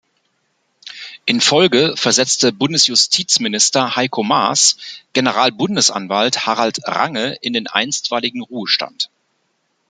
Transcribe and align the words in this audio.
In 1.27 1.41
Folge 1.41 1.93
versetzte 1.95 2.51
Bundesjustizminister 2.51 3.95
Heiko 3.95 4.23
Maas 4.23 4.77
Generalbundesanwalt 5.13 6.47
Harald 6.47 6.79
Range 6.87 7.37
in 7.41 7.53
den 7.53 7.67
einstweiligen 7.67 8.41
Ruhestand. 8.41 9.11